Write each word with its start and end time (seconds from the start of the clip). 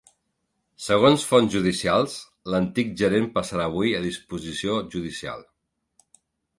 Segons 0.85 1.25
fonts 1.31 1.53
judicials, 1.57 2.17
l’antic 2.55 2.91
gerent 3.05 3.31
passarà 3.39 3.71
avui 3.71 3.97
a 4.01 4.03
disposició 4.09 4.83
judicial. 4.99 5.51